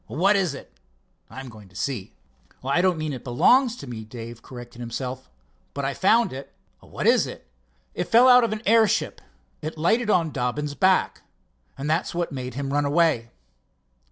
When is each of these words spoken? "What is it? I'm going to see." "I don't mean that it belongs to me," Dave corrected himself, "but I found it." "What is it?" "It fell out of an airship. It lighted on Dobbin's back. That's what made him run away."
"What 0.07 0.35
is 0.35 0.55
it? 0.55 0.73
I'm 1.29 1.47
going 1.47 1.69
to 1.69 1.75
see." 1.75 2.15
"I 2.63 2.81
don't 2.81 2.97
mean 2.97 3.11
that 3.11 3.17
it 3.17 3.23
belongs 3.23 3.75
to 3.75 3.85
me," 3.85 4.03
Dave 4.03 4.41
corrected 4.41 4.79
himself, 4.79 5.29
"but 5.75 5.85
I 5.85 5.93
found 5.93 6.33
it." 6.33 6.51
"What 6.79 7.05
is 7.05 7.27
it?" 7.27 7.45
"It 7.93 8.05
fell 8.05 8.27
out 8.27 8.43
of 8.43 8.51
an 8.51 8.63
airship. 8.65 9.21
It 9.61 9.77
lighted 9.77 10.09
on 10.09 10.31
Dobbin's 10.31 10.73
back. 10.73 11.21
That's 11.77 12.15
what 12.15 12.31
made 12.31 12.55
him 12.55 12.73
run 12.73 12.83
away." 12.85 13.29